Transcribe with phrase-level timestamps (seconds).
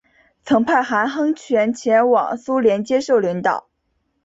[0.43, 3.69] 曾派韩亨权前往苏联接受领导。